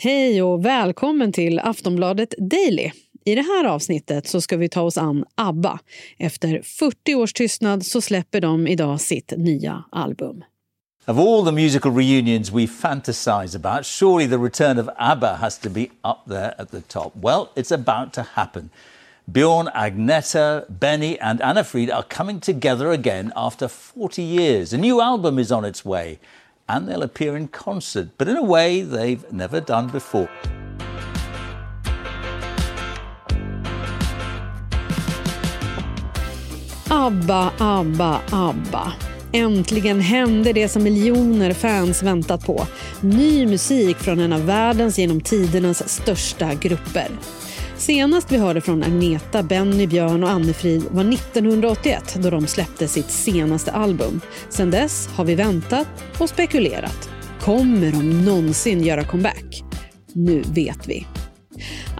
Hej 0.00 0.42
och 0.42 0.64
välkommen 0.64 1.32
till 1.32 1.58
Aftonbladet 1.58 2.34
Daily. 2.38 2.90
I 3.24 3.34
det 3.34 3.42
här 3.42 3.64
avsnittet 3.64 4.28
så 4.28 4.40
ska 4.40 4.56
vi 4.56 4.68
ta 4.68 4.82
oss 4.82 4.98
an 4.98 5.24
ABBA. 5.34 5.78
Efter 6.18 6.62
40 6.64 7.14
års 7.14 7.32
tystnad 7.32 7.86
så 7.86 8.00
släpper 8.00 8.40
de 8.40 8.66
idag 8.66 9.00
sitt 9.00 9.32
nya 9.36 9.84
album. 9.92 10.44
Of 11.06 11.18
all 11.18 11.44
the 11.44 11.52
musical 11.52 11.96
reunions 11.96 12.52
we 12.52 12.66
fantasize 12.66 13.58
about, 13.58 13.86
surely 13.86 14.28
the 14.28 14.36
return 14.36 14.78
of 14.78 14.88
ABBA 14.96 15.36
has 15.36 15.58
to 15.58 15.70
be 15.70 15.82
up 15.82 16.24
there 16.28 16.54
at 16.58 16.70
the 16.70 16.80
top. 16.80 17.12
Well, 17.22 17.46
it's 17.56 17.74
about 17.74 18.12
to 18.12 18.22
happen. 18.34 18.70
Bjorn, 19.24 19.68
Agneta, 19.74 20.64
Benny, 20.68 21.18
and 21.20 21.42
Anna 21.42 21.64
Fried 21.64 21.90
are 21.90 22.04
coming 22.08 22.40
together 22.40 22.92
again 22.92 23.32
after 23.36 23.68
40 23.68 24.22
years. 24.22 24.72
A 24.72 24.78
new 24.78 25.00
album 25.00 25.38
is 25.38 25.52
on 25.52 25.64
its 25.64 25.84
way, 25.84 26.18
and 26.68 26.88
they'll 26.88 27.02
appear 27.02 27.36
in 27.36 27.48
concert, 27.48 28.08
but 28.18 28.28
in 28.28 28.36
a 28.36 28.42
way 28.42 28.82
they've 28.82 29.24
never 29.32 29.60
done 29.60 29.88
before. 29.88 30.28
ABBA, 36.90 37.52
ABBA, 37.58 38.20
ABBA. 38.32 38.92
Äntligen 39.32 40.00
hände 40.00 40.52
det 40.52 40.68
som 40.68 40.82
miljoner 40.82 41.52
fans 41.52 42.02
väntat 42.02 42.46
på. 42.46 42.66
Ny 43.00 43.46
musik 43.46 43.96
från 43.96 44.20
en 44.20 44.32
av 44.32 44.46
världens 44.46 44.98
genom 44.98 45.20
tidernas 45.20 45.88
största 45.88 46.54
grupper. 46.54 47.08
Senast 47.78 48.32
vi 48.32 48.36
hörde 48.36 48.60
från 48.60 48.82
Agneta, 48.82 49.42
Benny, 49.42 49.86
Björn 49.86 50.24
och 50.24 50.30
Annefrid 50.30 50.84
var 50.90 51.12
1981 51.12 52.18
då 52.22 52.30
de 52.30 52.46
släppte 52.46 52.88
sitt 52.88 53.10
senaste 53.10 53.72
album. 53.72 54.20
Sedan 54.48 54.70
dess 54.70 55.08
har 55.08 55.24
vi 55.24 55.34
väntat 55.34 55.88
och 56.18 56.28
spekulerat. 56.28 57.10
Kommer 57.40 57.92
de 57.92 58.24
någonsin 58.24 58.84
göra 58.84 59.04
comeback? 59.04 59.62
Nu 60.12 60.42
vet 60.54 60.88
vi. 60.88 61.06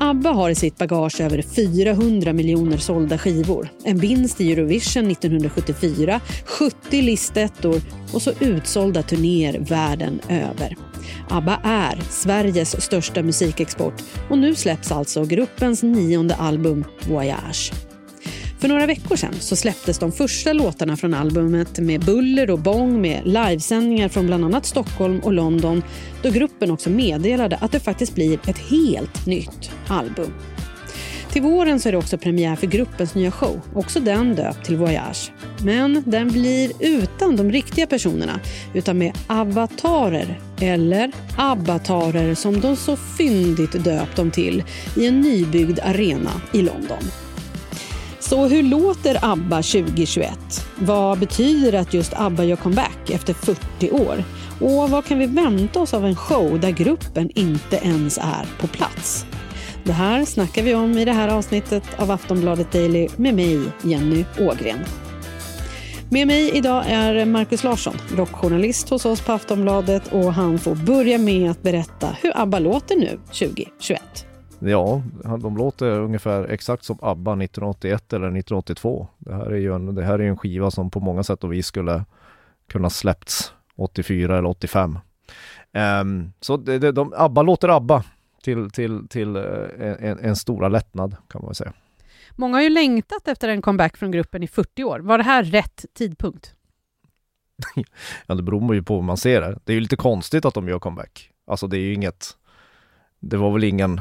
ABBA 0.01 0.31
har 0.31 0.51
i 0.51 0.55
sitt 0.55 0.79
bagage 0.79 1.21
över 1.21 1.43
400 1.43 2.33
miljoner 2.33 2.77
sålda 2.77 3.19
skivor. 3.19 3.69
En 3.85 3.99
vinst 3.99 4.41
i 4.41 4.53
Eurovision 4.53 5.11
1974, 5.11 6.21
70 6.45 7.03
listettor 7.03 7.81
och 8.13 8.23
så 8.23 8.33
utsålda 8.41 9.03
turnéer 9.03 9.59
världen 9.59 10.21
över. 10.29 10.77
ABBA 11.31 11.61
är 11.65 12.01
Sveriges 12.11 12.83
största 12.83 13.23
musikexport 13.23 14.03
och 14.31 14.39
nu 14.39 14.55
släpps 14.55 14.93
alltså 14.93 15.25
gruppens 15.25 15.83
nionde 15.83 16.35
album 16.35 16.85
Voyage. 17.09 17.88
För 18.59 18.69
några 18.69 18.87
veckor 18.87 19.17
sedan 19.17 19.35
så 19.41 19.57
släpptes 19.57 19.99
de 19.99 20.13
första 20.13 20.53
låtarna 20.53 20.97
från 20.97 21.15
albumet 21.15 21.79
med 21.79 22.05
buller 22.05 22.51
och 22.51 22.59
bång 22.59 23.01
med 23.01 23.23
livesändningar 23.25 24.09
från 24.09 24.27
bland 24.27 24.45
annat 24.45 24.67
Stockholm 24.67 25.21
och 25.21 25.33
London 25.33 25.83
då 26.23 26.31
gruppen 26.31 26.71
också 26.71 26.91
meddelade 26.91 27.57
att 27.57 27.73
det 27.73 27.81
faktiskt 27.81 28.15
blir 28.15 28.39
ett 28.49 28.59
helt 28.59 29.27
nytt 29.27 29.71
album. 29.89 30.33
Till 31.33 31.43
våren 31.43 31.81
så 31.81 31.89
är 31.89 31.93
det 31.93 31.99
också 31.99 32.19
premiär 32.19 32.57
för 32.57 32.67
gruppens 32.67 33.15
nya 33.15 33.31
show, 33.31 33.61
också 33.75 34.01
den 34.01 34.35
döpt 34.35 34.65
till 34.65 34.77
Voyage. 34.77 35.33
Men 35.65 36.03
den 36.07 36.29
blir 36.29 36.73
utan 36.81 37.37
de 37.37 37.53
riktiga 37.53 37.87
personerna, 37.87 38.41
utan 38.75 38.99
med 38.99 39.19
avatarer, 39.27 40.41
eller 40.61 41.13
abbatarer 41.37 42.35
som 42.35 42.61
de 42.61 42.77
så 42.77 42.97
fyndigt 42.97 43.85
döpt 43.85 44.17
dem 44.17 44.31
till, 44.31 44.65
i 44.97 45.07
en 45.07 45.21
nybyggd 45.21 45.81
arena 45.81 46.31
i 46.53 46.63
London. 46.63 47.28
Så 48.29 48.47
hur 48.47 48.63
låter 48.63 49.25
ABBA 49.25 49.57
2021? 49.57 50.39
Vad 50.79 51.19
betyder 51.19 51.73
det 51.73 51.81
att 51.81 51.95
just 51.95 52.13
ABBA 52.17 52.45
gör 52.45 52.57
comeback 52.57 53.11
efter 53.11 53.35
40 53.35 53.91
år? 53.91 54.25
Och 54.61 54.91
vad 54.91 55.05
kan 55.05 55.19
vi 55.19 55.27
vänta 55.27 55.81
oss 55.81 55.95
av 55.95 56.07
en 56.07 56.17
show 56.17 56.61
där 56.61 56.71
gruppen 56.71 57.31
inte 57.35 57.77
ens 57.77 58.19
är 58.19 58.47
på 58.61 58.67
plats? 58.67 59.27
Det 59.85 59.93
här 59.93 60.25
snackar 60.25 60.63
vi 60.63 60.75
om 60.75 60.99
i 60.99 61.05
det 61.05 61.13
här 61.13 61.29
avsnittet 61.29 61.85
av 61.97 62.11
Aftonbladet 62.11 62.73
Daily 62.73 63.09
med 63.17 63.35
mig, 63.35 63.61
Jenny 63.83 64.25
Ågren. 64.41 64.79
Med 66.11 66.27
mig 66.27 66.51
idag 66.57 66.85
är 66.89 67.25
Markus 67.25 67.65
Larsson, 67.65 67.97
rockjournalist 68.17 68.89
hos 68.89 69.05
oss 69.05 69.21
på 69.21 69.33
Aftonbladet 69.33 70.13
och 70.13 70.33
han 70.33 70.59
får 70.59 70.75
börja 70.75 71.19
med 71.19 71.51
att 71.51 71.63
berätta 71.63 72.17
hur 72.23 72.41
ABBA 72.41 72.59
låter 72.59 72.97
nu 72.97 73.21
2021. 73.27 74.28
Ja, 74.61 75.03
de 75.41 75.57
låter 75.57 76.01
ungefär 76.01 76.45
exakt 76.45 76.85
som 76.85 76.99
ABBA 77.03 77.33
1981 77.33 78.13
eller 78.13 78.27
1982. 78.27 79.09
Det 79.19 79.35
här 79.35 79.47
är 79.47 79.57
ju 79.57 79.75
en, 79.75 79.95
det 79.95 80.05
här 80.05 80.19
är 80.19 80.29
en 80.29 80.37
skiva 80.37 80.71
som 80.71 80.91
på 80.91 81.01
många 81.01 81.23
sätt 81.23 81.45
och 81.45 81.53
vis 81.53 81.67
skulle 81.67 82.05
kunna 82.67 82.91
släppts 82.91 83.53
84 83.77 84.39
eller 84.39 84.49
85. 84.49 84.99
Um, 86.01 86.33
så 86.41 86.57
det, 86.57 86.79
det, 86.79 86.93
de, 86.93 87.13
ABBA 87.17 87.43
låter 87.43 87.69
ABBA 87.69 88.05
till, 88.43 88.71
till, 88.71 89.09
till 89.09 89.37
uh, 89.37 89.69
en, 89.79 90.19
en 90.19 90.37
stora 90.37 90.69
lättnad 90.69 91.17
kan 91.29 91.45
man 91.45 91.55
säga. 91.55 91.73
Många 92.37 92.57
har 92.57 92.63
ju 92.63 92.71
längtat 92.71 93.29
efter 93.29 93.49
en 93.49 93.63
comeback 93.63 93.97
från 93.97 94.11
gruppen 94.11 94.43
i 94.43 94.49
40 94.49 94.85
år. 94.85 94.99
Var 94.99 95.19
det 95.19 95.25
här 95.25 95.43
rätt 95.43 95.85
tidpunkt? 95.95 96.55
ja, 98.27 98.35
det 98.35 98.43
beror 98.43 98.75
ju 98.75 98.83
på 98.83 98.95
hur 98.95 99.03
man 99.03 99.17
ser 99.17 99.41
det. 99.41 99.59
Det 99.65 99.73
är 99.73 99.75
ju 99.75 99.81
lite 99.81 99.97
konstigt 99.97 100.45
att 100.45 100.55
de 100.55 100.69
gör 100.69 100.79
comeback. 100.79 101.31
Alltså 101.47 101.67
det 101.67 101.77
är 101.77 101.81
ju 101.81 101.95
inget... 101.95 102.37
Det 103.21 103.37
var 103.37 103.53
väl 103.53 103.65
ingen 103.65 104.01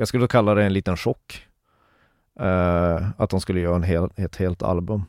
jag 0.00 0.08
skulle 0.08 0.26
kalla 0.26 0.54
det 0.54 0.64
en 0.64 0.72
liten 0.72 0.96
chock. 0.96 1.46
Uh, 2.40 3.08
att 3.16 3.30
de 3.30 3.40
skulle 3.40 3.60
göra 3.60 3.76
en 3.76 3.82
hel, 3.82 4.08
ett 4.16 4.36
helt 4.36 4.62
album. 4.62 5.04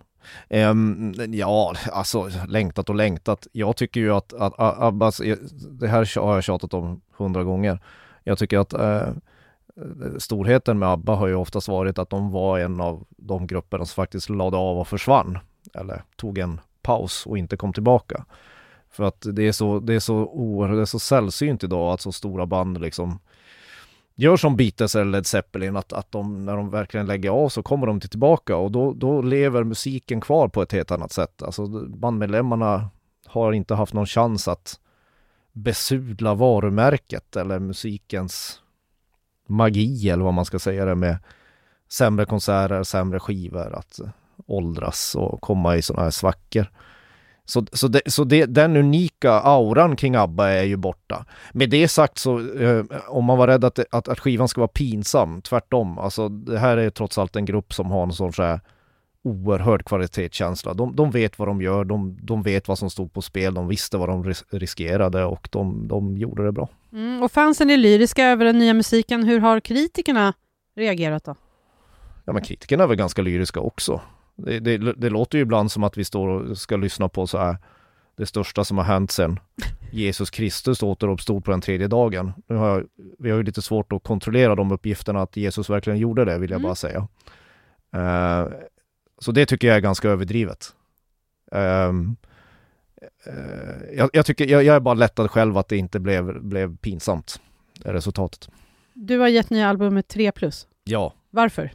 Um, 0.50 1.14
ja, 1.34 1.74
alltså 1.92 2.30
längtat 2.48 2.90
och 2.90 2.96
längtat. 2.96 3.48
Jag 3.52 3.76
tycker 3.76 4.00
ju 4.00 4.12
att, 4.14 4.34
att, 4.34 4.60
att 4.60 4.80
Abbas, 4.80 5.22
det 5.70 5.88
här 5.88 6.20
har 6.20 6.34
jag 6.34 6.44
tjatat 6.44 6.74
om 6.74 7.02
hundra 7.18 7.44
gånger. 7.44 7.80
Jag 8.24 8.38
tycker 8.38 8.60
att 8.60 8.74
uh, 8.74 9.14
storheten 10.18 10.80
med 10.80 10.90
ABBA 10.90 11.16
har 11.16 11.28
ju 11.28 11.36
oftast 11.36 11.68
varit 11.68 12.00
att 12.00 12.10
de 12.10 12.32
var 12.32 12.60
en 12.60 12.82
av 12.82 13.06
de 13.18 13.48
grupperna 13.48 13.86
som 13.86 13.96
faktiskt 13.96 14.30
lade 14.30 14.58
av 14.58 14.78
och 14.78 14.88
försvann. 14.88 15.38
Eller 15.74 16.04
tog 16.16 16.38
en 16.38 16.60
paus 16.82 17.26
och 17.26 17.38
inte 17.38 17.58
kom 17.58 17.74
tillbaka. 17.74 18.26
För 18.90 19.04
att 19.04 19.26
det 19.34 19.48
är 19.48 19.52
så, 19.52 19.80
det 19.80 19.94
är 19.94 20.00
så 20.00 20.16
oerhört, 20.16 20.78
det 20.78 20.82
är 20.82 20.86
så 20.86 21.00
sällsynt 21.00 21.64
idag 21.64 21.94
att 21.94 22.02
så 22.02 22.12
stora 22.12 22.46
band 22.46 22.82
liksom 22.82 23.20
gör 24.22 24.38
som 24.38 24.56
Beatles 24.56 24.96
eller 24.96 25.12
Led 25.12 25.26
Zeppelin, 25.26 25.78
att, 25.78 25.94
att 25.94 26.12
de, 26.12 26.46
när 26.46 26.56
de 26.56 26.70
verkligen 26.70 27.06
lägger 27.06 27.30
av 27.30 27.50
så 27.50 27.64
kommer 27.64 27.88
de 27.88 28.00
tillbaka 28.00 28.56
och 28.56 28.72
då, 28.72 28.94
då 28.94 29.22
lever 29.22 29.64
musiken 29.64 30.22
kvar 30.22 30.48
på 30.48 30.62
ett 30.62 30.72
helt 30.72 30.92
annat 30.92 31.12
sätt. 31.12 31.44
Alltså 31.44 31.68
bandmedlemmarna 31.88 32.90
har 33.26 33.54
inte 33.54 33.76
haft 33.76 33.94
någon 33.94 34.06
chans 34.06 34.48
att 34.48 34.80
besudla 35.52 36.34
varumärket 36.34 37.36
eller 37.36 37.60
musikens 37.60 38.62
magi 39.48 40.10
eller 40.10 40.24
vad 40.24 40.34
man 40.34 40.46
ska 40.46 40.60
säga 40.60 40.86
det 40.86 40.96
med 40.96 41.18
sämre 41.90 42.26
konserter, 42.26 42.84
sämre 42.84 43.20
skivor, 43.20 43.74
att 43.74 44.00
eh, 44.00 44.10
åldras 44.46 45.16
och 45.16 45.42
komma 45.42 45.76
i 45.76 45.82
sådana 45.82 46.04
här 46.04 46.12
svackor. 46.12 46.68
Så, 47.52 47.66
så, 47.72 47.88
det, 47.88 48.02
så 48.06 48.24
det, 48.24 48.46
den 48.46 48.78
unika 48.78 49.32
auran 49.32 49.96
kring 49.96 50.16
ABBA 50.16 50.50
är 50.50 50.64
ju 50.64 50.76
borta. 50.76 51.26
Med 51.54 51.70
det 51.70 51.88
sagt 51.88 52.18
så, 52.18 52.40
eh, 52.58 52.86
om 53.08 53.26
man 53.26 53.38
var 53.38 53.48
rädd 53.48 53.66
att, 53.66 53.80
att, 53.92 54.08
att, 54.08 54.20
skivan 54.20 54.48
ska 54.48 54.62
vara 54.62 54.68
pinsam, 54.68 55.42
tvärtom. 55.42 55.98
Alltså 55.98 56.30
det 56.30 56.60
här 56.60 56.78
är 56.78 56.90
trots 56.90 57.18
allt 57.18 57.36
en 57.36 57.46
grupp 57.46 57.74
som 57.74 57.92
har 57.92 58.04
en 58.04 58.14
sån 58.14 58.34
så 58.34 58.44
här 58.44 58.60
oerhörd 59.24 59.86
kvalitetskänsla. 59.86 60.74
De, 60.74 60.96
de 60.96 61.12
vet 61.12 61.40
vad 61.40 61.48
de 61.48 61.62
gör, 61.62 61.84
de, 61.86 62.18
de 62.22 62.44
vet 62.44 62.68
vad 62.68 62.78
som 62.78 62.90
stod 62.90 63.14
på 63.14 63.22
spel, 63.22 63.54
de 63.54 63.68
visste 63.68 63.98
vad 63.98 64.10
de 64.10 64.24
ris 64.24 64.44
riskerade 64.50 65.24
och 65.26 65.50
de, 65.52 65.88
de 65.88 66.18
gjorde 66.18 66.46
det 66.46 66.52
bra. 66.52 66.70
Mm, 66.92 67.24
och 67.24 67.32
fansen 67.32 67.70
är 67.70 67.78
lyriska 67.78 68.26
över 68.26 68.46
den 68.46 68.60
nya 68.60 68.74
musiken. 68.74 69.24
Hur 69.24 69.40
har 69.40 69.60
kritikerna 69.60 70.34
reagerat 70.76 71.24
då? 71.24 71.36
Ja, 72.26 72.34
men 72.34 72.42
kritikerna 72.42 72.84
är 72.84 72.88
väl 72.88 72.98
ganska 72.98 73.22
lyriska 73.22 73.60
också. 73.60 74.02
Det, 74.46 74.60
det, 74.60 74.78
det, 74.78 75.10
låter 75.10 75.38
ju 75.38 75.42
ibland 75.42 75.72
som 75.72 75.84
att 75.84 75.98
vi 75.98 76.04
står 76.04 76.28
och 76.28 76.58
ska 76.58 76.78
lyssna 76.78 77.10
på 77.10 77.28
så 77.28 77.38
här 77.38 77.58
det 78.18 78.26
största 78.26 78.64
som 78.64 78.78
har 78.78 78.86
hänt 78.86 79.12
sen 79.12 79.40
Jesus 79.92 80.30
Kristus 80.30 80.84
återuppstod 80.84 81.46
på 81.46 81.52
den 81.52 81.62
tredje 81.62 81.88
dagen. 81.88 82.34
Nu 82.48 82.56
har 82.56 82.68
jag, 82.70 82.88
vi 83.20 83.30
har 83.30 83.38
ju 83.38 83.44
lite 83.44 83.62
svårt 83.62 83.94
att 83.94 84.04
kontrollera 84.04 84.56
de 84.56 84.72
uppgifterna 84.72 85.22
att 85.22 85.38
Jesus 85.38 85.70
verkligen 85.70 86.00
gjorde 86.00 86.26
det, 86.26 86.38
vill 86.38 86.50
jag 86.50 86.60
mm. 86.60 86.68
bara 86.68 86.76
säga. 86.76 87.08
Uh, 87.96 88.54
så 89.20 89.32
det 89.32 89.46
tycker 89.46 89.68
jag 89.68 89.78
är 89.78 89.82
ganska 89.82 90.10
överdrivet. 90.10 90.76
Um, 91.52 92.16
uh, 93.28 93.96
jag, 93.98 94.10
jag, 94.14 94.26
tycker, 94.26 94.48
jag, 94.48 94.64
jag, 94.64 94.76
är 94.76 94.80
bara 94.80 94.94
lättad 94.94 95.32
själv 95.32 95.58
att 95.58 95.68
det 95.68 95.78
inte 95.78 96.00
blev, 96.00 96.44
blev 96.44 96.78
pinsamt, 96.78 97.42
resultatet. 97.80 98.50
Du 98.94 99.20
har 99.20 99.28
gett 99.28 99.50
nya 99.50 99.70
albumet 99.70 100.08
3 100.08 100.32
plus. 100.32 100.68
Ja. 100.84 101.14
Varför? 101.30 101.72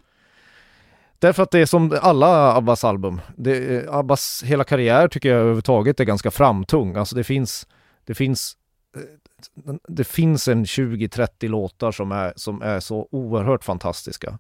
Därför 1.19 1.43
att 1.43 1.51
det 1.51 1.59
är 1.59 1.67
som 1.67 1.99
alla 2.03 2.57
Abbas 2.57 2.85
album. 2.85 3.21
Det, 3.37 3.89
Abbas 3.91 4.43
hela 4.47 4.65
karriär 4.65 5.09
tycker 5.09 5.29
jag 5.29 5.39
överhuvudtaget 5.39 6.01
är 6.01 6.05
ganska 6.05 6.31
framtung. 6.31 6.97
Alltså 6.97 7.17
det 7.17 7.25
finns, 7.25 7.67
det 8.05 8.15
finns, 8.15 8.57
eh, 8.97 9.75
det 9.89 10.05
finns 10.05 10.49
en 10.49 10.65
20-30 10.65 11.49
låtar 11.49 11.93
som 11.93 12.13
är, 12.13 12.33
som 12.37 12.63
är 12.63 12.81
så 12.81 13.09
oerhört 13.11 13.65
fantastiska. 13.65 14.39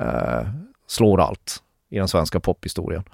Eh, 0.00 0.48
slår 0.86 1.20
allt 1.20 1.62
i 1.90 1.98
den 1.98 2.08
svenska 2.08 2.40
pophistorien. 2.40 3.04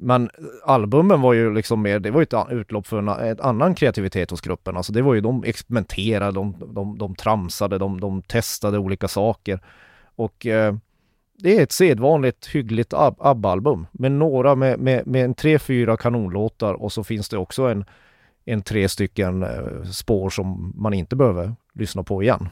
Men 0.00 0.30
albumen 0.64 1.20
var 1.20 1.32
ju 1.32 1.54
liksom 1.54 1.82
mer, 1.82 1.98
det 1.98 2.10
var 2.10 2.20
ju 2.20 2.22
ett 2.22 2.52
utlopp 2.52 2.86
för 2.86 2.98
en, 2.98 3.08
en 3.08 3.40
annan 3.40 3.74
kreativitet 3.74 4.30
hos 4.30 4.40
gruppen. 4.40 4.76
Alltså 4.76 4.92
det 4.92 5.02
var 5.02 5.14
ju, 5.14 5.20
de 5.20 5.44
experimenterade, 5.44 6.32
de, 6.32 6.56
de, 6.74 6.98
de 6.98 7.14
tramsade, 7.14 7.78
de, 7.78 8.00
de 8.00 8.22
testade 8.22 8.78
olika 8.78 9.08
saker. 9.08 9.60
Och 10.16 10.46
eh, 10.46 10.74
det 11.42 11.58
är 11.58 11.62
ett 11.62 11.72
sedvanligt 11.72 12.46
hyggligt 12.46 12.94
ABBA-album 12.94 13.86
med 13.92 14.12
några 14.12 14.54
med, 14.54 14.78
med, 14.78 15.06
med 15.06 15.24
en 15.24 15.34
tre, 15.34 15.58
fyra 15.58 15.96
kanonlåtar 15.96 16.74
och 16.74 16.92
så 16.92 17.04
finns 17.04 17.28
det 17.28 17.38
också 17.38 17.62
en, 17.62 17.84
en 18.44 18.62
tre 18.62 18.88
stycken 18.88 19.42
eh, 19.42 19.82
spår 19.90 20.30
som 20.30 20.72
man 20.76 20.94
inte 20.94 21.16
behöver 21.16 21.54
lyssna 21.74 22.02
på 22.02 22.22
igen. 22.22 22.48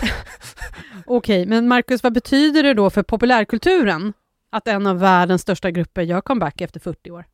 Okej, 1.06 1.46
men 1.46 1.68
Marcus, 1.68 2.02
vad 2.02 2.12
betyder 2.12 2.62
det 2.62 2.74
då 2.74 2.90
för 2.90 3.02
populärkulturen 3.02 4.12
att 4.50 4.68
en 4.68 4.86
av 4.86 4.98
världens 4.98 5.42
största 5.42 5.70
grupper 5.70 6.02
gör 6.02 6.20
comeback 6.20 6.60
efter 6.60 6.80
40 6.80 7.10
år? 7.10 7.24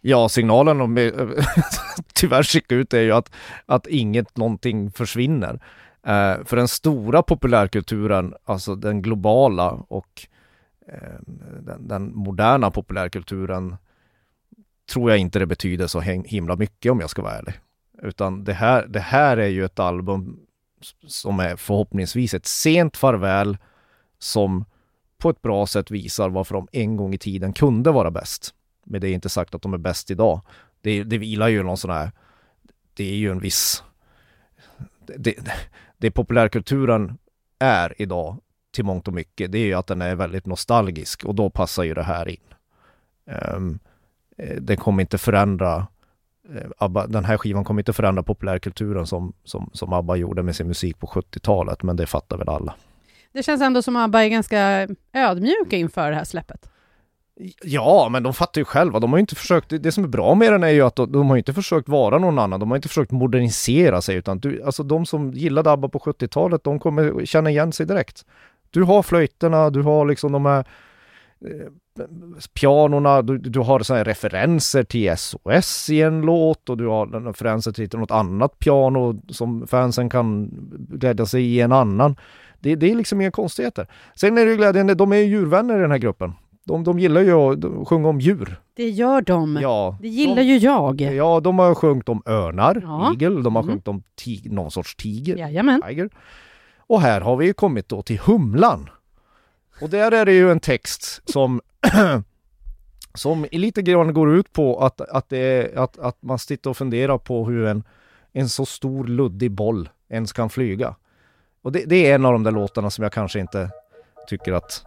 Ja, 0.00 0.28
signalen 0.28 0.78
de 0.78 0.94
tyvärr 2.14 2.42
skickar 2.42 2.76
ut 2.76 2.94
är 2.94 3.00
ju 3.00 3.12
att, 3.12 3.32
att 3.66 3.86
inget 3.86 4.36
någonting 4.36 4.90
försvinner. 4.90 5.60
Eh, 6.08 6.44
för 6.44 6.56
den 6.56 6.68
stora 6.68 7.22
populärkulturen, 7.22 8.34
alltså 8.44 8.74
den 8.74 9.02
globala 9.02 9.70
och 9.70 10.26
eh, 10.88 11.18
den, 11.60 11.88
den, 11.88 12.14
moderna 12.14 12.70
populärkulturen 12.70 13.76
tror 14.92 15.10
jag 15.10 15.18
inte 15.18 15.38
det 15.38 15.46
betyder 15.46 15.86
så 15.86 16.00
himla 16.00 16.56
mycket 16.56 16.92
om 16.92 17.00
jag 17.00 17.10
ska 17.10 17.22
vara 17.22 17.38
ärlig. 17.38 17.54
Utan 18.02 18.44
det 18.44 18.52
här, 18.52 18.86
det 18.86 19.00
här 19.00 19.36
är 19.36 19.46
ju 19.46 19.64
ett 19.64 19.78
album 19.78 20.40
som 21.06 21.40
är 21.40 21.56
förhoppningsvis 21.56 22.34
ett 22.34 22.46
sent 22.46 22.96
farväl 22.96 23.56
som 24.18 24.64
på 25.18 25.30
ett 25.30 25.42
bra 25.42 25.66
sätt 25.66 25.90
visar 25.90 26.28
varför 26.28 26.54
de 26.54 26.68
en 26.72 26.96
gång 26.96 27.14
i 27.14 27.18
tiden 27.18 27.52
kunde 27.52 27.90
vara 27.90 28.10
bäst. 28.10 28.54
Men 28.84 29.00
det 29.00 29.08
är 29.08 29.12
inte 29.14 29.28
sagt 29.28 29.54
att 29.54 29.62
de 29.62 29.74
är 29.74 29.78
bäst 29.78 30.10
idag. 30.10 30.40
Det, 30.80 31.04
det 31.04 31.18
vilar 31.18 31.48
ju 31.48 31.62
någon 31.62 31.76
sån 31.76 31.90
här, 31.90 32.12
det 32.94 33.04
är 33.04 33.16
ju 33.16 33.30
en 33.30 33.40
viss, 33.40 33.82
det, 35.16 35.34
det 35.98 36.10
populärkulturen 36.10 37.18
är 37.58 38.02
idag 38.02 38.36
till 38.70 38.84
mångt 38.84 39.08
och 39.08 39.14
mycket, 39.14 39.52
det 39.52 39.58
är 39.58 39.66
ju 39.66 39.74
att 39.74 39.86
den 39.86 40.02
är 40.02 40.14
väldigt 40.14 40.46
nostalgisk 40.46 41.24
och 41.24 41.34
då 41.34 41.50
passar 41.50 41.82
ju 41.82 41.94
det 41.94 42.02
här 42.02 42.28
in. 42.28 42.54
Um, 43.56 43.78
den 44.60 44.76
kommer 44.76 45.00
inte 45.00 45.18
förändra 45.18 45.86
eh, 46.54 46.70
ABBA, 46.78 47.06
den 47.06 47.24
här 47.24 47.36
skivan 47.36 47.64
kommer 47.64 47.80
inte 47.80 47.92
förändra 47.92 48.22
populärkulturen 48.22 49.06
som, 49.06 49.32
som, 49.44 49.70
som 49.72 49.92
ABBA 49.92 50.16
gjorde 50.16 50.42
med 50.42 50.56
sin 50.56 50.68
musik 50.68 50.98
på 50.98 51.06
70-talet, 51.06 51.82
men 51.82 51.96
det 51.96 52.06
fattar 52.06 52.36
väl 52.36 52.48
alla. 52.48 52.74
Det 53.32 53.42
känns 53.42 53.62
ändå 53.62 53.82
som 53.82 53.96
ABBA 53.96 54.24
är 54.24 54.28
ganska 54.28 54.88
ödmjuka 55.12 55.76
inför 55.76 56.10
det 56.10 56.16
här 56.16 56.24
släppet. 56.24 56.70
Ja, 57.62 58.08
men 58.12 58.22
de 58.22 58.34
fattar 58.34 58.60
ju 58.60 58.64
själva. 58.64 59.00
De 59.00 59.10
har 59.10 59.18
ju 59.18 59.20
inte 59.20 59.34
försökt, 59.34 59.82
det 59.82 59.92
som 59.92 60.04
är 60.04 60.08
bra 60.08 60.34
med 60.34 60.52
den 60.52 60.62
är 60.62 60.68
ju 60.68 60.82
att 60.82 60.96
de, 60.96 61.12
de 61.12 61.30
har 61.30 61.36
inte 61.36 61.54
försökt 61.54 61.88
vara 61.88 62.18
någon 62.18 62.38
annan. 62.38 62.60
De 62.60 62.70
har 62.70 62.76
inte 62.76 62.88
försökt 62.88 63.10
modernisera 63.10 64.00
sig, 64.00 64.16
utan 64.16 64.38
du, 64.38 64.62
alltså 64.62 64.82
de 64.82 65.06
som 65.06 65.32
gillade 65.32 65.70
ABBA 65.70 65.88
på 65.88 65.98
70-talet, 65.98 66.64
de 66.64 66.78
kommer 66.78 67.26
känna 67.26 67.50
igen 67.50 67.72
sig 67.72 67.86
direkt. 67.86 68.24
Du 68.70 68.82
har 68.82 69.02
flöjterna, 69.02 69.70
du 69.70 69.82
har 69.82 70.06
liksom 70.06 70.32
de 70.32 70.46
här 70.46 70.64
eh, 71.44 72.04
pianorna, 72.54 73.22
du, 73.22 73.38
du 73.38 73.60
har 73.60 73.80
så 73.80 73.94
referenser 73.94 74.84
till 74.84 75.16
SOS 75.16 75.90
i 75.90 76.02
en 76.02 76.20
låt 76.20 76.70
och 76.70 76.76
du 76.76 76.86
har 76.86 77.06
referenser 77.06 77.72
till 77.72 77.98
något 77.98 78.10
annat 78.10 78.58
piano 78.58 79.22
som 79.28 79.66
fansen 79.66 80.10
kan 80.10 80.50
glädja 80.78 81.26
sig 81.26 81.44
i 81.44 81.60
en 81.60 81.72
annan. 81.72 82.16
Det, 82.60 82.74
det 82.74 82.90
är 82.90 82.94
liksom 82.94 83.20
inga 83.20 83.30
konstigheter. 83.30 83.86
Sen 84.14 84.38
är 84.38 84.44
det 84.44 84.50
ju 84.50 84.56
glädjande, 84.56 84.94
de 84.94 85.12
är 85.12 85.16
djurvänner 85.16 85.78
i 85.78 85.80
den 85.80 85.90
här 85.90 85.98
gruppen. 85.98 86.32
De, 86.68 86.84
de 86.84 86.98
gillar 86.98 87.20
ju 87.20 87.32
att 87.32 87.88
sjunga 87.88 88.08
om 88.08 88.20
djur. 88.20 88.60
Det 88.74 88.88
gör 88.90 89.22
de. 89.22 89.58
Ja, 89.62 89.98
det 90.00 90.08
gillar 90.08 90.36
de, 90.36 90.42
ju 90.42 90.56
jag. 90.56 91.00
Ja, 91.00 91.40
de 91.40 91.58
har 91.58 91.74
sjungit 91.74 92.08
om 92.08 92.22
örnar, 92.26 92.80
ja. 92.82 93.12
igel, 93.12 93.42
de 93.42 93.56
har 93.56 93.62
mm. 93.62 93.70
sjungit 93.70 93.88
om 93.88 94.02
tig, 94.14 94.52
någon 94.52 94.70
sorts 94.70 94.96
tiger, 94.96 95.36
Jajamän. 95.36 95.82
tiger. 95.88 96.10
Och 96.78 97.00
här 97.00 97.20
har 97.20 97.36
vi 97.36 97.52
kommit 97.52 97.88
då 97.88 98.02
till 98.02 98.18
humlan. 98.18 98.90
Och 99.80 99.90
där 99.90 100.12
är 100.12 100.26
det 100.26 100.32
ju 100.32 100.50
en 100.50 100.60
text 100.60 101.22
som 101.24 101.60
som 103.14 103.46
lite 103.52 103.82
grann 103.82 104.14
går 104.14 104.34
ut 104.34 104.52
på 104.52 104.84
att, 104.84 105.00
att, 105.00 105.28
det 105.28 105.76
att, 105.76 105.98
att 105.98 106.22
man 106.22 106.38
sitter 106.38 106.70
och 106.70 106.76
funderar 106.76 107.18
på 107.18 107.46
hur 107.46 107.66
en, 107.66 107.82
en 108.32 108.48
så 108.48 108.66
stor 108.66 109.06
luddig 109.06 109.50
boll 109.50 109.88
ens 110.08 110.32
kan 110.32 110.50
flyga. 110.50 110.94
Och 111.62 111.72
det, 111.72 111.84
det 111.86 112.06
är 112.06 112.14
en 112.14 112.24
av 112.24 112.32
de 112.32 112.42
där 112.42 112.52
låtarna 112.52 112.90
som 112.90 113.02
jag 113.02 113.12
kanske 113.12 113.40
inte 113.40 113.70
tycker 114.28 114.52
att 114.52 114.84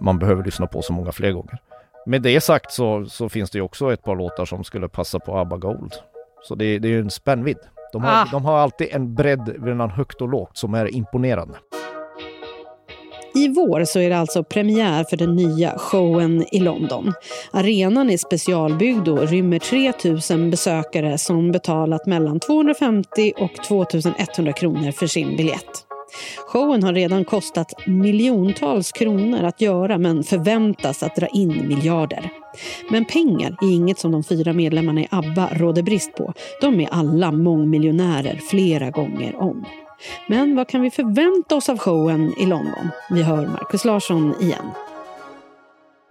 man 0.00 0.18
behöver 0.18 0.44
lyssna 0.44 0.66
på 0.66 0.82
så 0.82 0.92
många 0.92 1.12
fler 1.12 1.32
gånger. 1.32 1.58
Med 2.06 2.22
det 2.22 2.40
sagt 2.40 2.72
så, 2.72 3.06
så 3.06 3.28
finns 3.28 3.50
det 3.50 3.58
ju 3.58 3.62
också 3.62 3.92
ett 3.92 4.02
par 4.02 4.16
låtar 4.16 4.44
som 4.44 4.64
skulle 4.64 4.88
passa 4.88 5.18
på 5.18 5.38
ABBA 5.38 5.56
Gold. 5.56 5.94
Så 6.42 6.54
det, 6.54 6.78
det 6.78 6.88
är 6.88 6.92
ju 6.92 7.00
en 7.00 7.10
spännvidd. 7.10 7.58
De 7.92 8.04
har, 8.04 8.12
ah. 8.12 8.28
de 8.32 8.44
har 8.44 8.58
alltid 8.58 8.88
en 8.90 9.14
bredd 9.14 9.54
mellan 9.58 9.90
högt 9.90 10.20
och 10.20 10.28
lågt 10.28 10.56
som 10.56 10.74
är 10.74 10.94
imponerande. 10.94 11.54
I 13.34 13.48
vår 13.48 13.84
så 13.84 13.98
är 13.98 14.10
det 14.10 14.18
alltså 14.18 14.44
premiär 14.44 15.04
för 15.04 15.16
den 15.16 15.36
nya 15.36 15.78
showen 15.78 16.44
i 16.52 16.60
London. 16.60 17.12
Arenan 17.52 18.10
är 18.10 18.16
specialbyggd 18.16 19.08
och 19.08 19.28
rymmer 19.28 19.58
3 19.58 20.36
000 20.36 20.50
besökare 20.50 21.18
som 21.18 21.52
betalat 21.52 22.06
mellan 22.06 22.40
250 22.40 23.32
och 23.38 23.54
2 23.68 23.86
100 24.36 24.52
kronor 24.52 24.92
för 24.92 25.06
sin 25.06 25.36
biljett. 25.36 25.87
Showen 26.46 26.82
har 26.82 26.92
redan 26.92 27.24
kostat 27.24 27.72
miljontals 27.86 28.92
kronor 28.92 29.44
att 29.44 29.60
göra 29.60 29.98
men 29.98 30.24
förväntas 30.24 31.02
att 31.02 31.16
dra 31.16 31.26
in 31.26 31.68
miljarder. 31.68 32.30
Men 32.90 33.04
pengar 33.04 33.56
är 33.62 33.72
inget 33.72 33.98
som 33.98 34.12
de 34.12 34.24
fyra 34.24 34.52
medlemmarna 34.52 35.00
i 35.00 35.08
ABBA 35.10 35.48
råder 35.52 35.82
brist 35.82 36.14
på. 36.14 36.32
De 36.60 36.80
är 36.80 36.88
alla 36.90 37.32
mångmiljonärer 37.32 38.40
flera 38.50 38.90
gånger 38.90 39.36
om. 39.36 39.64
Men 40.26 40.56
vad 40.56 40.68
kan 40.68 40.82
vi 40.82 40.90
förvänta 40.90 41.56
oss 41.56 41.68
av 41.68 41.78
showen 41.78 42.34
i 42.38 42.46
London? 42.46 42.90
Vi 43.10 43.22
hör 43.22 43.46
Markus 43.46 43.84
Larsson 43.84 44.34
igen. 44.40 44.70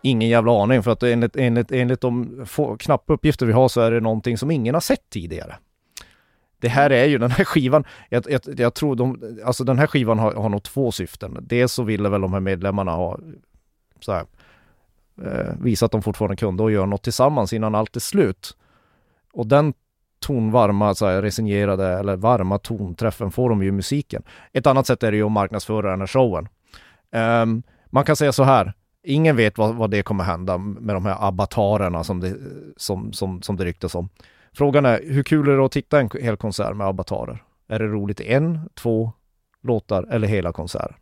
Ingen 0.03 0.29
jävla 0.29 0.63
aning 0.63 0.83
för 0.83 0.91
att 0.91 1.03
enligt, 1.03 1.35
enligt, 1.35 1.71
enligt 1.71 2.01
de 2.01 2.43
få, 2.45 2.77
knappa 2.77 3.13
uppgifter 3.13 3.45
vi 3.45 3.53
har 3.53 3.67
så 3.67 3.81
är 3.81 3.91
det 3.91 3.99
någonting 3.99 4.37
som 4.37 4.51
ingen 4.51 4.73
har 4.73 4.81
sett 4.81 5.09
tidigare. 5.09 5.55
Det 6.59 6.67
här 6.67 6.89
är 6.89 7.05
ju 7.05 7.17
den 7.17 7.31
här 7.31 7.43
skivan, 7.43 7.83
jag, 8.09 8.23
jag, 8.29 8.41
jag 8.57 8.73
tror 8.73 8.95
de, 8.95 9.37
alltså 9.45 9.63
den 9.63 9.79
här 9.79 9.87
skivan 9.87 10.19
har, 10.19 10.33
har 10.33 10.49
nog 10.49 10.63
två 10.63 10.91
syften. 10.91 11.37
Dels 11.41 11.73
så 11.73 11.83
ville 11.83 12.09
väl 12.09 12.21
de 12.21 12.33
här 12.33 12.39
medlemmarna 12.39 12.91
ha 12.91 13.19
så 13.99 14.11
här, 14.11 14.25
eh, 15.25 15.53
visa 15.61 15.85
att 15.85 15.91
de 15.91 16.01
fortfarande 16.01 16.35
kunde 16.35 16.63
och 16.63 16.71
göra 16.71 16.85
något 16.85 17.03
tillsammans 17.03 17.53
innan 17.53 17.75
allt 17.75 17.95
är 17.95 17.99
slut. 17.99 18.57
Och 19.33 19.47
den 19.47 19.73
tonvarma, 20.19 20.95
så 20.95 21.05
här, 21.05 21.21
resignerade 21.21 21.87
eller 21.87 22.15
varma 22.15 22.57
tonträffen 22.57 23.31
får 23.31 23.49
de 23.49 23.63
ju 23.63 23.69
i 23.69 23.71
musiken. 23.71 24.23
Ett 24.53 24.67
annat 24.67 24.87
sätt 24.87 25.03
är 25.03 25.11
det 25.11 25.17
ju 25.17 25.23
att 25.23 25.31
marknadsföra 25.31 25.89
den 25.89 25.99
här 25.99 26.07
showen. 26.07 26.47
Um, 27.11 27.63
man 27.89 28.03
kan 28.03 28.15
säga 28.15 28.31
så 28.31 28.43
här, 28.43 28.73
ingen 29.03 29.35
vet 29.35 29.57
vad, 29.57 29.75
vad 29.75 29.91
det 29.91 30.03
kommer 30.03 30.23
hända 30.23 30.57
med 30.57 30.95
de 30.95 31.05
här 31.05 31.27
abbatarerna 31.27 32.03
som 32.03 32.19
det, 32.19 32.35
som, 32.77 33.13
som, 33.13 33.41
som 33.41 33.55
det 33.55 33.65
ryktas 33.65 33.95
om. 33.95 34.09
Frågan 34.57 34.85
är, 34.85 35.01
hur 35.03 35.23
kul 35.23 35.47
är 35.47 35.57
det 35.57 35.65
att 35.65 35.71
titta 35.71 35.99
en 35.99 36.09
hel 36.21 36.37
konsert 36.37 36.75
med 36.75 36.87
abbatarer? 36.87 37.43
Är 37.67 37.79
det 37.79 37.87
roligt 37.87 38.21
en, 38.21 38.69
två 38.73 39.11
låtar 39.63 40.07
eller 40.11 40.27
hela 40.27 40.51
konserten? 40.51 40.95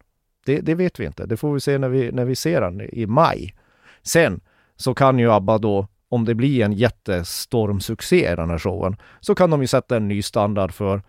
Det, 0.45 0.59
det, 0.59 0.75
vet 0.75 1.00
vi 1.00 1.05
inte. 1.05 1.25
Det 1.25 1.38
får 1.38 1.53
vi 1.53 1.59
se 1.59 1.77
när 1.77 1.89
vi, 1.89 2.12
när 2.12 2.25
vi 2.25 2.35
ser 2.35 2.62
den 2.62 2.81
i 2.81 3.05
maj. 3.05 3.55
Sen 4.03 4.41
så 4.75 4.93
kan 4.93 5.19
ju 5.19 5.31
ABBA 5.31 5.57
då 5.57 5.88
om 6.09 6.25
det 6.25 6.35
blir 6.35 6.65
en 6.65 6.74
jättestormsuccé 6.74 8.31
i 8.31 8.35
den 8.35 8.50
här 8.50 8.57
showen, 8.57 8.95
så 9.19 9.35
kan 9.35 9.50
de 9.50 9.62
ju 9.62 9.67
sätta 9.67 9.97
en 9.97 10.07
ny 10.07 10.21
standard 10.21 10.74
för 10.74 11.01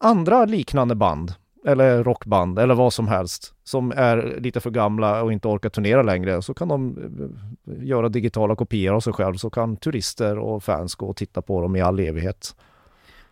andra 0.00 0.44
liknande 0.44 0.94
band 0.94 1.34
eller 1.66 2.04
rockband 2.04 2.58
eller 2.58 2.74
vad 2.74 2.92
som 2.92 3.08
helst 3.08 3.54
som 3.64 3.92
är 3.96 4.38
lite 4.40 4.60
för 4.60 4.70
gamla 4.70 5.22
och 5.22 5.32
inte 5.32 5.48
orkar 5.48 5.68
turnera 5.68 6.02
längre 6.02 6.42
så 6.42 6.54
kan 6.54 6.68
de 6.68 6.98
eh, 7.68 7.86
göra 7.86 8.08
digitala 8.08 8.56
kopior 8.56 8.94
av 8.94 9.00
sig 9.00 9.12
själv 9.12 9.34
så 9.34 9.50
kan 9.50 9.76
turister 9.76 10.38
och 10.38 10.64
fans 10.64 10.94
gå 10.94 11.06
och 11.06 11.16
titta 11.16 11.42
på 11.42 11.60
dem 11.60 11.76
i 11.76 11.80
all 11.80 12.00
evighet. 12.00 12.56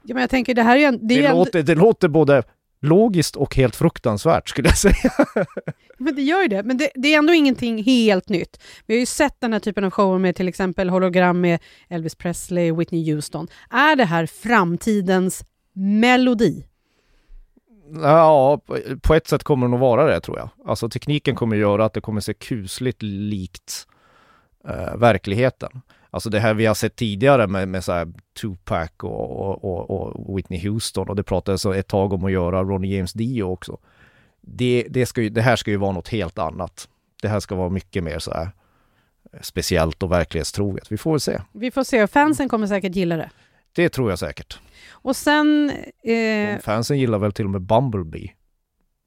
Ja, 0.03 0.15
men 0.15 0.21
jag 0.21 0.31
tänker 0.31 0.55
det 0.55 0.63
här 0.63 0.77
är, 0.77 0.93
det, 0.93 0.99
det, 1.03 1.27
är 1.27 1.35
låter, 1.35 1.63
det 1.63 1.75
låter 1.75 2.09
både 2.09 2.43
logiskt 2.81 3.37
och 3.37 3.57
helt 3.57 3.77
fruktansvärt 3.77 4.49
skulle 4.49 4.69
jag 4.69 4.79
säga. 4.79 5.13
Men 5.99 6.15
det 6.15 6.23
gör 6.23 6.43
ju 6.43 6.49
det, 6.49 6.63
men 6.63 6.77
det, 6.77 6.91
det, 6.95 7.15
är 7.15 7.19
ändå 7.19 7.35
ingenting 7.35 7.83
helt 7.83 8.29
nytt. 8.29 8.63
Vi 8.87 8.95
har 8.95 9.01
ju 9.01 9.07
sett 9.07 9.41
den 9.41 9.53
här 9.53 9.61
typen 9.61 9.85
av 9.85 9.91
shower 9.91 10.19
med 10.19 10.37
till 10.37 10.49
exempel 10.49 10.91
hologram 10.91 11.41
med 11.41 11.61
Elvis 11.89 12.15
Presley 12.15 12.73
Whitney 12.73 13.13
Houston. 13.13 13.49
Är 13.71 13.97
det 13.97 14.05
här 14.05 14.27
framtidens 14.27 15.45
melodi? 15.73 16.65
Ja, 18.01 18.61
på 19.03 19.15
ett 19.15 19.27
sätt 19.27 19.43
kommer 19.43 19.67
det 19.67 19.71
nog 19.71 19.81
vara 19.81 20.05
det 20.05 20.21
tror 20.21 20.39
jag. 20.39 20.49
Alltså 20.67 20.89
tekniken 20.89 21.35
kommer 21.35 21.57
göra 21.57 21.85
att 21.85 21.93
det 21.93 22.01
kommer 22.01 22.21
se 22.21 22.35
kusligt 22.35 23.03
likt 23.03 23.87
eh, 24.69 24.97
verkligheten. 24.97 25.81
Alltså 26.11 26.31
det 26.31 26.41
här 26.41 26.55
vi 26.55 26.67
har 26.67 26.75
sett 26.75 26.97
tidigare 26.97 27.47
med, 27.47 27.69
med 27.69 27.85
så 27.85 27.93
här 27.93 28.13
Tupac 28.41 28.91
och, 29.03 29.65
och, 29.65 29.91
och, 29.91 30.37
Whitney 30.37 30.69
Houston 30.69 31.09
och 31.09 31.17
det 31.17 31.23
pratades 31.23 31.67
ett 31.67 31.89
tag 31.89 32.13
om 32.13 32.25
att 32.25 32.33
göra 32.33 32.63
Ronnie 32.63 32.97
James 32.97 33.13
Dio 33.13 33.43
också. 33.43 33.79
Det, 34.41 34.87
det, 34.91 35.07
ska 35.07 35.23
ju, 35.23 35.29
det 35.29 35.43
här 35.43 35.57
ska 35.57 35.71
ju 35.71 35.77
vara 35.77 35.93
något 35.93 36.09
helt 36.09 36.39
annat. 36.39 36.89
Det 37.23 37.29
här 37.29 37.41
ska 37.41 37.55
vara 37.55 37.69
mycket 37.69 38.05
mer 38.05 38.19
så 38.19 38.35
här 38.35 38.51
speciellt 39.41 40.03
och 40.03 40.13
verklighetstroget. 40.13 40.93
Vi 40.93 40.97
får 40.97 41.11
väl 41.11 41.21
se. 41.21 41.41
Vi 41.53 41.71
får 41.71 41.85
se. 41.85 42.07
Fansen 42.07 42.49
kommer 42.49 42.67
säkert 42.67 42.95
gilla 42.95 43.17
det. 43.17 43.31
Det 43.73 43.89
tror 43.89 44.11
jag 44.11 44.19
säkert. 44.19 44.61
Och 45.03 45.17
sen... 45.17 45.73
Eh, 46.03 46.59
Fansen 46.59 46.99
gillar 46.99 47.19
väl 47.19 47.33
till 47.33 47.45
och 47.45 47.51
med 47.51 47.63
Bumblebee. 47.63 48.31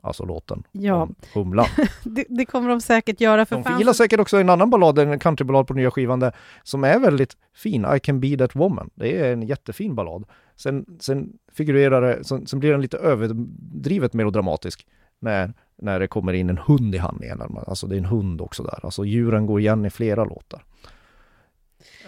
Alltså 0.04 0.26
låten. 0.26 0.64
Ja. 0.72 1.10
Humlan. 1.34 1.66
det, 2.04 2.26
det 2.30 2.46
kommer 2.46 2.70
de 2.70 2.82
säkert 2.82 3.22
göra 3.22 3.46
för 3.46 3.56
De 3.56 3.64
fansen. 3.64 3.80
gillar 3.80 3.94
säkert 3.94 4.20
också 4.20 4.38
en 4.38 4.50
annan 4.50 4.70
ballad, 4.70 5.00
en 5.00 5.20
countryballad 5.20 5.68
på 5.68 5.74
nya 5.74 5.92
skivan 5.92 6.20
där, 6.20 6.36
som 6.64 6.84
är 6.84 7.00
väldigt 7.00 7.38
fin, 7.56 7.86
I 7.96 8.00
can 8.00 8.20
be 8.20 8.38
that 8.38 8.56
woman. 8.56 8.90
Det 8.96 9.20
är 9.20 9.34
en 9.34 9.42
jättefin 9.42 9.96
ballad. 9.96 10.24
Sen, 10.56 10.86
sen 11.00 11.30
figurerar 11.54 12.02
det, 12.02 12.24
sen, 12.24 12.48
sen 12.48 12.60
blir 12.60 12.72
den 12.72 12.82
lite 12.82 12.98
överdrivet 12.98 14.14
melodramatisk 14.14 14.88
när, 15.20 15.54
när 15.82 16.00
det 16.00 16.08
kommer 16.08 16.34
in 16.34 16.50
en 16.50 16.58
hund 16.58 16.96
i 16.96 16.98
handlingen. 16.98 17.42
Alltså 17.68 17.88
det 17.88 17.96
är 17.96 18.00
en 18.00 18.06
hund 18.06 18.42
också 18.42 18.64
där. 18.64 18.80
Alltså 18.84 19.06
djuren 19.06 19.46
går 19.46 19.60
igen 19.60 19.86
i 19.86 19.90
flera 19.90 20.26
låtar. 20.26 20.64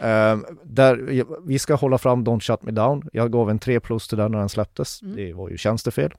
Ehm, 0.01 0.45
där, 0.63 1.23
vi 1.47 1.59
ska 1.59 1.75
hålla 1.75 1.97
fram 1.97 2.25
Don't 2.25 2.39
Shut 2.39 2.63
Me 2.63 2.71
Down. 2.71 3.09
Jag 3.13 3.31
gav 3.31 3.49
en 3.49 3.59
3 3.59 3.79
plus 3.79 4.07
till 4.07 4.17
den 4.17 4.31
när 4.31 4.39
den 4.39 4.49
släpptes. 4.49 5.01
Mm. 5.01 5.15
Det 5.15 5.33
var 5.33 5.49
ju 5.49 5.57
tjänstefel. 5.57 6.13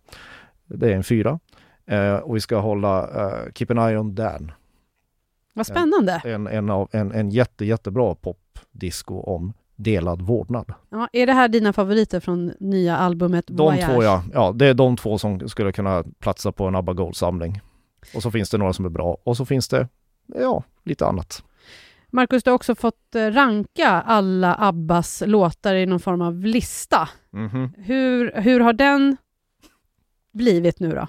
Det 0.67 0.93
är 0.93 0.97
en 0.97 1.05
4. 1.05 1.39
och 2.23 2.37
vi 2.37 2.41
ska 2.41 2.59
hålla 2.59 3.07
uh, 3.07 3.53
Keep 3.55 3.67
an 3.71 3.79
Eye 3.79 3.99
on 3.99 4.15
Dan. 4.15 4.53
Vad 5.55 5.67
spännande. 5.67 6.23
En, 6.25 6.47
en, 6.47 6.71
av, 6.71 6.89
en, 6.93 7.13
en 7.13 7.31
jätte, 7.31 7.65
jättebra 7.65 8.15
popdisco 8.15 9.21
om 9.21 9.53
delad 9.77 10.23
vårdnad. 10.23 10.75
Ja, 10.91 11.09
är 11.13 11.27
det 11.27 11.33
här 11.33 11.49
dina 11.49 11.73
favoriter 11.73 12.21
från 12.21 12.53
nya 12.61 12.97
albumet 12.97 13.45
De 13.47 13.57
Voyage? 13.57 13.87
två 13.87 14.03
ja. 14.03 14.25
ja, 14.33 14.53
det 14.55 14.67
är 14.67 14.75
de 14.75 14.97
två 14.97 15.19
som 15.19 15.49
skulle 15.49 15.73
kunna 15.73 16.05
platsa 16.19 16.53
på 16.53 16.65
en 16.65 16.75
ABBA 16.75 16.93
Gold-samling. 16.93 17.61
Och 18.15 18.23
så 18.23 18.31
finns 18.31 18.51
det 18.51 18.59
några 18.59 18.73
som 18.73 18.85
är 18.85 18.89
bra 18.89 19.17
och 19.25 19.37
så 19.37 19.45
finns 19.45 19.69
det, 19.69 19.89
ja, 20.27 20.63
lite 20.85 21.07
annat. 21.07 21.43
Marcus, 22.13 22.43
du 22.43 22.51
har 22.51 22.55
också 22.55 22.75
fått 22.75 23.15
eh, 23.15 23.27
ranka 23.27 23.89
alla 23.89 24.57
Abbas 24.59 25.23
låtar 25.27 25.75
i 25.75 25.87
någon 25.87 26.01
form 26.01 26.23
av 26.23 26.45
lista. 26.45 27.09
Mhm. 27.31 27.73
Hur, 27.77 28.33
hur 28.41 28.61
har 28.61 28.73
den 28.73 29.17
blivit 30.33 30.81
nu 30.81 30.91
då? 30.91 31.07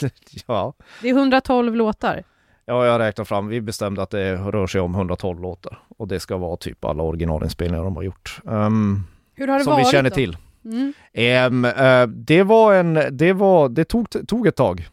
ja. 0.46 0.74
Det 1.02 1.08
är 1.08 1.14
112 1.14 1.76
låtar. 1.76 2.22
ja, 2.64 2.86
jag 2.86 2.98
räknar 2.98 3.24
fram, 3.24 3.48
vi 3.48 3.60
bestämde 3.60 4.02
att 4.02 4.10
det 4.10 4.36
rör 4.36 4.66
sig 4.66 4.80
om 4.80 4.94
112 4.94 5.40
låtar. 5.40 5.82
Och 5.98 6.08
det 6.08 6.20
ska 6.20 6.36
vara 6.36 6.56
typ 6.56 6.84
alla 6.84 7.02
originalinspelningar 7.02 7.84
de 7.84 7.96
har 7.96 8.02
gjort. 8.02 8.40
Ehm, 8.50 9.02
Hur 9.34 9.48
har 9.48 9.58
det 9.58 9.64
som 9.64 9.72
varit 9.72 9.86
vi 9.86 9.90
känner 9.90 10.10
då? 10.10 10.14
till. 10.14 10.36
Mm. 10.64 10.92
Ehm, 11.12 11.64
eh, 11.64 12.06
det 12.06 12.42
var 12.42 12.74
en, 12.74 13.00
det 13.10 13.32
var, 13.32 13.68
det 13.68 13.84
tog, 13.84 14.28
tog 14.28 14.46
ett 14.46 14.56
tag. 14.56 14.88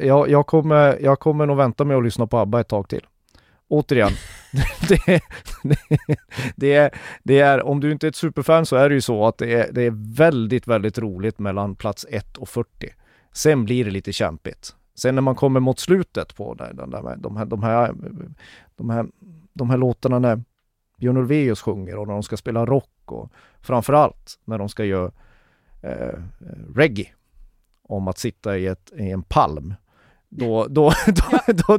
Jag, 0.00 0.30
jag, 0.30 0.46
kommer, 0.46 0.98
jag 1.02 1.18
kommer 1.20 1.46
nog 1.46 1.56
vänta 1.56 1.84
med 1.84 1.96
att 1.96 2.04
lyssna 2.04 2.26
på 2.26 2.38
ABBA 2.38 2.60
ett 2.60 2.68
tag 2.68 2.88
till. 2.88 3.06
Återigen, 3.68 4.12
det, 4.88 5.22
det, 5.62 5.80
det, 6.56 6.74
är, 6.74 6.90
det 7.22 7.40
är, 7.40 7.62
om 7.62 7.80
du 7.80 7.92
inte 7.92 8.06
är 8.06 8.08
ett 8.08 8.16
superfan 8.16 8.66
så 8.66 8.76
är 8.76 8.88
det 8.88 8.94
ju 8.94 9.00
så 9.00 9.26
att 9.26 9.38
det 9.38 9.54
är, 9.54 9.72
det 9.72 9.82
är 9.82 10.14
väldigt, 10.16 10.66
väldigt 10.66 10.98
roligt 10.98 11.38
mellan 11.38 11.74
plats 11.74 12.06
1 12.10 12.36
och 12.36 12.48
40. 12.48 12.68
Sen 13.32 13.64
blir 13.64 13.84
det 13.84 13.90
lite 13.90 14.12
kämpigt. 14.12 14.74
Sen 14.94 15.14
när 15.14 15.22
man 15.22 15.34
kommer 15.34 15.60
mot 15.60 15.78
slutet 15.78 16.36
på 16.36 16.54
den 16.54 16.76
där, 16.76 16.86
de, 16.86 17.06
här, 17.06 17.16
de, 17.16 17.36
här, 17.36 17.92
de, 18.76 18.90
här, 18.90 19.06
de 19.52 19.70
här 19.70 19.76
låtarna 19.76 20.18
när 20.18 20.42
Björn 20.98 21.16
Ulvaeus 21.16 21.60
sjunger 21.60 21.98
och 21.98 22.06
när 22.06 22.14
de 22.14 22.22
ska 22.22 22.36
spela 22.36 22.66
rock 22.66 23.12
och 23.12 23.32
framförallt 23.60 24.38
när 24.44 24.58
de 24.58 24.68
ska 24.68 24.84
göra 24.84 25.12
eh, 25.82 26.18
reggae 26.74 27.06
om 27.82 28.08
att 28.08 28.18
sitta 28.18 28.58
i, 28.58 28.66
ett, 28.66 28.92
i 28.96 29.10
en 29.10 29.22
palm. 29.22 29.74
Då, 30.30 30.66
då, 30.70 30.92
då, 31.06 31.78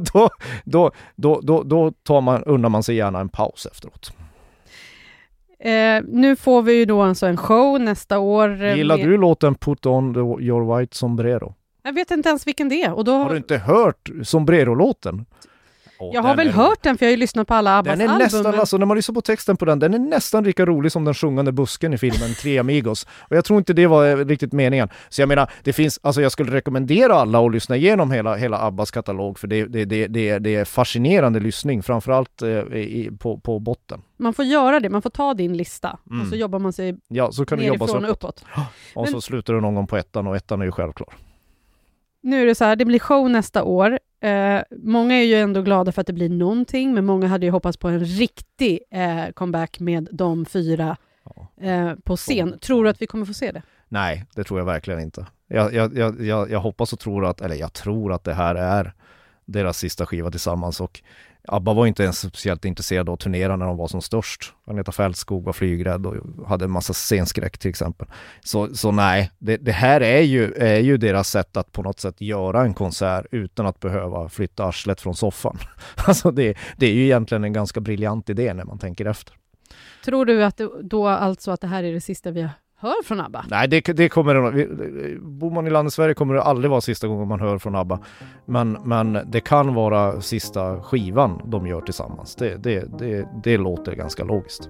då, 0.64 0.90
då, 1.16 1.40
då, 1.42 1.62
då, 1.62 1.92
tar 2.02 2.20
man, 2.20 2.44
unnar 2.44 2.68
man 2.68 2.82
sig 2.82 2.96
gärna 2.96 3.20
en 3.20 3.28
paus 3.28 3.66
efteråt. 3.72 4.12
Eh, 5.58 6.02
nu 6.08 6.36
får 6.36 6.62
vi 6.62 6.72
ju 6.72 6.84
då 6.84 7.02
alltså 7.02 7.26
en 7.26 7.36
show 7.36 7.80
nästa 7.80 8.18
år. 8.18 8.62
eh, 8.64 8.76
Gillar 8.76 8.96
med- 8.96 9.06
du 9.06 9.16
låten 9.16 9.54
Put 9.54 9.86
on 9.86 10.14
the, 10.14 10.20
your 10.44 10.78
white 10.78 10.96
sombrero? 10.96 11.54
Jag 11.82 11.92
vet 11.92 12.10
inte 12.10 12.28
ens 12.28 12.46
vilken 12.46 12.68
det 12.68 12.82
är. 12.82 12.92
Och 12.92 13.04
då... 13.04 13.12
Har 13.12 13.30
du 13.30 13.36
inte 13.36 13.58
hört 13.58 14.10
sombrero-låten? 14.22 15.26
Åh, 16.02 16.10
Jag 16.14 16.22
har 16.22 16.36
väl 16.36 16.48
är- 16.48 16.52
hört 16.52 16.82
den 16.82 16.98
för 16.98 17.06
jag 17.06 17.08
har 17.08 17.12
ju 17.12 17.16
lyssnat 17.16 17.48
på 17.48 17.54
alla 17.54 17.78
Abbas 17.78 17.90
Den 17.98 18.00
är 18.00 18.04
album. 18.12 18.18
nästan, 18.24 18.42
men- 18.42 18.60
alltså 18.60 18.76
när 18.76 18.86
man 18.86 18.96
lyssnar 18.96 19.14
på 19.14 19.20
texten 19.20 19.56
på 19.56 19.64
den, 19.64 19.78
den 19.78 19.94
är 19.94 19.98
nästan 19.98 20.44
lika 20.44 20.66
rolig 20.66 20.92
som 20.92 21.04
den 21.04 21.14
sjungande 21.14 21.52
busken 21.52 21.94
i 21.94 21.98
filmen 21.98 22.34
Tre 22.42 22.58
Amigos. 22.58 23.06
Och 23.20 23.36
jag 23.36 23.44
tror 23.44 23.58
inte 23.58 23.72
det 23.72 23.86
var 23.86 24.06
eh, 24.06 24.16
riktigt 24.16 24.52
meningen. 24.52 24.88
Så 25.08 25.22
jag 25.22 25.28
menar, 25.28 25.50
det 25.64 25.72
finns, 25.72 26.00
alltså 26.02 26.22
jag 26.22 26.32
skulle 26.32 26.52
rekommendera 26.52 27.14
alla 27.14 27.46
att 27.46 27.52
lyssna 27.52 27.76
igenom 27.76 28.10
hela, 28.10 28.34
hela 28.36 28.58
Abbas 28.62 28.90
katalog, 28.90 29.38
för 29.38 29.46
det, 29.46 29.64
det, 29.64 29.84
det, 29.84 30.06
det, 30.06 30.28
är, 30.28 30.40
det 30.40 30.54
är 30.54 30.64
fascinerande 30.64 31.40
lyssning, 31.40 31.82
framförallt 31.82 32.42
eh, 32.42 32.48
i, 32.48 33.10
på, 33.18 33.38
på 33.40 33.58
botten. 33.58 34.02
Man 34.16 34.34
får 34.34 34.44
göra 34.44 34.80
det, 34.80 34.88
man 34.90 35.02
får 35.02 35.10
ta 35.10 35.34
din 35.34 35.56
lista 35.56 35.98
Mm. 36.10 36.22
och 36.22 36.28
så 36.28 36.36
jobbar 36.36 36.58
man 36.58 36.72
sig 36.72 36.96
Ja, 37.08 37.32
så 37.32 37.44
kan 37.44 37.58
du 37.58 37.64
jobba 37.64 37.84
och 37.84 37.90
uppåt. 37.90 38.08
uppåt. 38.10 38.44
Och 38.94 39.02
Men- 39.04 39.12
så 39.12 39.20
slutar 39.20 39.54
du 39.54 39.60
någon 39.60 39.74
gång 39.74 39.86
på 39.86 39.96
ettan 39.96 40.26
och 40.26 40.36
ettan 40.36 40.60
är 40.60 40.64
ju 40.64 40.72
självklar. 40.72 41.08
Nu 42.22 42.42
är 42.42 42.46
det 42.46 42.54
så 42.54 42.64
här, 42.64 42.76
det 42.76 42.84
blir 42.84 42.98
show 42.98 43.30
nästa 43.30 43.62
år. 43.64 43.98
Eh, 44.20 44.62
många 44.70 45.14
är 45.14 45.24
ju 45.24 45.34
ändå 45.34 45.62
glada 45.62 45.92
för 45.92 46.00
att 46.00 46.06
det 46.06 46.12
blir 46.12 46.28
någonting, 46.28 46.94
men 46.94 47.04
många 47.04 47.26
hade 47.26 47.46
ju 47.46 47.52
hoppats 47.52 47.76
på 47.76 47.88
en 47.88 48.04
riktig 48.04 48.80
eh, 48.90 49.32
comeback 49.34 49.80
med 49.80 50.08
de 50.12 50.44
fyra 50.44 50.96
eh, 51.60 51.94
på 51.94 52.16
scen. 52.16 52.58
Tror 52.58 52.84
du 52.84 52.90
att 52.90 53.02
vi 53.02 53.06
kommer 53.06 53.26
få 53.26 53.34
se 53.34 53.52
det? 53.52 53.62
Nej, 53.88 54.26
det 54.34 54.44
tror 54.44 54.60
jag 54.60 54.66
verkligen 54.66 55.00
inte. 55.00 55.26
Jag, 55.48 55.74
jag, 55.74 55.98
jag, 55.98 56.20
jag, 56.20 56.50
jag 56.50 56.60
hoppas 56.60 56.92
och 56.92 56.98
tror 56.98 57.26
att, 57.26 57.40
eller 57.40 57.54
jag 57.54 57.72
tror 57.72 58.12
att 58.12 58.24
det 58.24 58.34
här 58.34 58.54
är 58.54 58.92
deras 59.44 59.78
sista 59.78 60.06
skiva 60.06 60.30
tillsammans 60.30 60.80
och 60.80 61.02
ABBA 61.48 61.74
var 61.74 61.86
inte 61.86 62.02
ens 62.02 62.18
speciellt 62.18 62.64
intresserade 62.64 63.10
av 63.10 63.14
att 63.14 63.20
turnera 63.20 63.56
när 63.56 63.66
de 63.66 63.76
var 63.76 63.88
som 63.88 64.02
störst. 64.02 64.52
Agneta 64.66 64.92
Fältskog 64.92 65.44
var 65.44 65.52
flygrädd 65.52 66.06
och 66.06 66.48
hade 66.48 66.64
en 66.64 66.70
massa 66.70 66.92
scenskräck 66.92 67.58
till 67.58 67.70
exempel. 67.70 68.08
Så, 68.40 68.74
så 68.76 68.92
nej, 68.92 69.30
det, 69.38 69.56
det 69.56 69.72
här 69.72 70.00
är 70.00 70.20
ju, 70.20 70.54
är 70.54 70.78
ju 70.78 70.96
deras 70.96 71.30
sätt 71.30 71.56
att 71.56 71.72
på 71.72 71.82
något 71.82 72.00
sätt 72.00 72.20
göra 72.20 72.62
en 72.62 72.74
konsert 72.74 73.26
utan 73.30 73.66
att 73.66 73.80
behöva 73.80 74.28
flytta 74.28 74.64
arslet 74.64 75.00
från 75.00 75.14
soffan. 75.14 75.58
Alltså 76.06 76.30
det, 76.30 76.58
det 76.76 76.86
är 76.86 76.92
ju 76.92 77.04
egentligen 77.04 77.44
en 77.44 77.52
ganska 77.52 77.80
briljant 77.80 78.30
idé 78.30 78.54
när 78.54 78.64
man 78.64 78.78
tänker 78.78 79.06
efter. 79.06 79.34
Tror 80.04 80.24
du 80.24 80.44
att 80.44 80.56
det, 80.56 80.68
då 80.82 81.06
alltså 81.06 81.50
att 81.50 81.60
det 81.60 81.66
här 81.66 81.84
är 81.84 81.92
det 81.92 82.00
sista 82.00 82.30
vi 82.30 82.48
hör 82.80 83.02
från 83.04 83.20
ABBA? 83.20 83.44
Nej, 83.50 83.68
det, 83.68 83.80
det 83.80 84.08
kommer 84.08 84.34
det 84.34 85.20
Bor 85.20 85.50
man 85.50 85.66
i 85.66 85.70
landet 85.70 85.92
Sverige 85.92 86.14
kommer 86.14 86.34
det 86.34 86.42
aldrig 86.42 86.70
vara 86.70 86.80
sista 86.80 87.08
gången 87.08 87.28
man 87.28 87.40
hör 87.40 87.58
från 87.58 87.74
ABBA. 87.74 87.98
Men, 88.44 88.72
men 88.84 89.18
det 89.26 89.40
kan 89.40 89.74
vara 89.74 90.20
sista 90.20 90.82
skivan 90.82 91.42
de 91.44 91.66
gör 91.66 91.80
tillsammans. 91.80 92.34
Det, 92.34 92.56
det, 92.56 92.98
det, 92.98 93.28
det 93.44 93.58
låter 93.58 93.94
ganska 93.94 94.24
logiskt. 94.24 94.68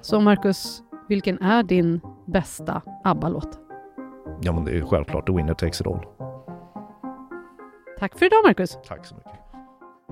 Så 0.00 0.20
Marcus, 0.20 0.82
vilken 1.08 1.42
är 1.42 1.62
din 1.62 2.00
bästa 2.26 2.82
ABBA-låt? 3.04 3.58
Ja, 4.42 4.52
men 4.52 4.64
det 4.64 4.70
är 4.70 4.74
ju 4.74 4.84
självklart 4.84 5.26
The 5.26 5.32
Winner 5.32 5.54
Takes 5.54 5.80
It 5.80 5.86
All. 5.86 6.00
Tack 7.98 8.18
för 8.18 8.26
idag 8.26 8.38
Marcus! 8.44 8.78
Tack 8.88 9.06
så 9.06 9.14
mycket. 9.14 9.45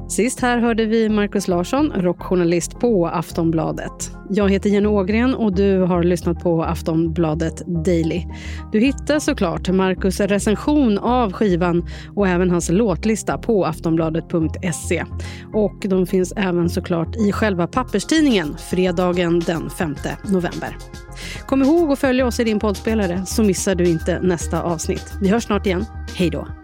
Sist 0.09 0.41
här 0.41 0.59
hörde 0.59 0.87
vi 0.87 1.09
Markus 1.09 1.49
Larsson, 1.49 1.93
rockjournalist 1.93 2.81
på 2.81 3.07
Aftonbladet. 3.07 4.13
Jag 4.31 4.51
heter 4.51 4.71
Jenny 4.71 4.87
Ågren 4.87 5.35
och 5.35 5.55
du 5.55 5.81
har 5.81 6.03
lyssnat 6.03 6.43
på 6.43 6.65
Aftonbladet 6.65 7.63
Daily. 7.85 8.25
Du 8.73 8.81
hittar 8.81 9.19
såklart 9.19 9.69
Markus 9.69 10.21
recension 10.21 10.99
av 10.99 11.33
skivan 11.33 11.89
och 12.15 12.29
även 12.29 12.51
hans 12.51 12.71
låtlista 12.71 13.39
på 13.39 13.65
aftonbladet.se. 13.65 15.05
Och 15.53 15.85
de 15.89 16.07
finns 16.07 16.33
även 16.37 16.71
såklart 16.71 17.17
i 17.17 17.33
själva 17.33 17.67
papperstidningen 17.67 18.57
fredagen 18.71 19.41
den 19.41 19.71
5 19.71 19.95
november. 20.29 20.77
Kom 21.47 21.63
ihåg 21.63 21.93
att 21.93 21.99
följa 21.99 22.27
oss 22.27 22.41
i 22.41 22.45
din 22.45 22.59
poddspelare 22.59 23.23
så 23.27 23.43
missar 23.43 23.75
du 23.75 23.89
inte 23.89 24.21
nästa 24.21 24.63
avsnitt. 24.63 25.15
Vi 25.21 25.29
hörs 25.29 25.45
snart 25.45 25.67
igen. 25.67 25.85
Hej 26.17 26.31
då! 26.31 26.64